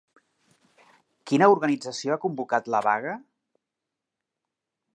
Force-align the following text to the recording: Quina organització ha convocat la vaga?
Quina 1.31 1.49
organització 1.55 2.15
ha 2.15 2.19
convocat 2.23 2.71
la 2.77 2.81
vaga? 2.87 3.13